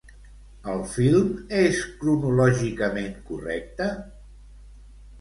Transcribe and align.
El 0.71 0.79
film 0.93 1.27
és 1.59 1.83
cronològicament 2.01 3.15
correcte? 3.31 3.95